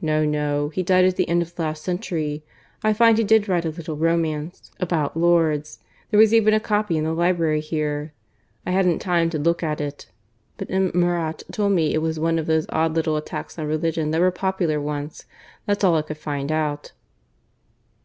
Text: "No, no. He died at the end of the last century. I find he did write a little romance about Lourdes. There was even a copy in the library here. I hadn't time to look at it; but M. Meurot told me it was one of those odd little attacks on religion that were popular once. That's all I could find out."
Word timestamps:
"No, 0.00 0.24
no. 0.24 0.68
He 0.68 0.84
died 0.84 1.04
at 1.04 1.16
the 1.16 1.28
end 1.28 1.42
of 1.42 1.52
the 1.56 1.62
last 1.62 1.82
century. 1.82 2.44
I 2.84 2.92
find 2.92 3.18
he 3.18 3.24
did 3.24 3.48
write 3.48 3.64
a 3.64 3.70
little 3.70 3.96
romance 3.96 4.70
about 4.78 5.16
Lourdes. 5.16 5.80
There 6.12 6.20
was 6.20 6.32
even 6.32 6.54
a 6.54 6.60
copy 6.60 6.96
in 6.96 7.02
the 7.02 7.12
library 7.12 7.60
here. 7.60 8.12
I 8.64 8.70
hadn't 8.70 9.00
time 9.00 9.30
to 9.30 9.38
look 9.40 9.60
at 9.64 9.80
it; 9.80 10.06
but 10.56 10.70
M. 10.70 10.92
Meurot 10.94 11.42
told 11.50 11.72
me 11.72 11.92
it 11.94 11.98
was 11.98 12.16
one 12.20 12.38
of 12.38 12.46
those 12.46 12.66
odd 12.68 12.94
little 12.94 13.16
attacks 13.16 13.58
on 13.58 13.66
religion 13.66 14.12
that 14.12 14.20
were 14.20 14.30
popular 14.30 14.80
once. 14.80 15.24
That's 15.66 15.82
all 15.82 15.96
I 15.96 16.02
could 16.02 16.18
find 16.18 16.52
out." 16.52 16.92